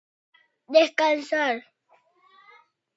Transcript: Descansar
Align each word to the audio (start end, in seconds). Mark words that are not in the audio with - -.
Descansar 0.75 1.57